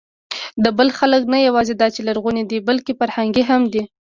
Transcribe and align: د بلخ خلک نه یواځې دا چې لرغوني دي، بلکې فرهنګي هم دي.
د 0.63 0.65
بلخ 0.77 0.93
خلک 1.01 1.21
نه 1.33 1.39
یواځې 1.47 1.73
دا 1.75 1.87
چې 1.95 2.01
لرغوني 2.07 2.43
دي، 2.49 2.57
بلکې 2.67 2.91
فرهنګي 2.99 3.43
هم 3.49 3.61
دي. 3.73 3.83